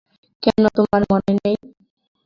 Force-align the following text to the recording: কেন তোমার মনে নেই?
কেন 0.43 0.63
তোমার 0.77 1.01
মনে 1.11 1.31
নেই? 1.37 1.57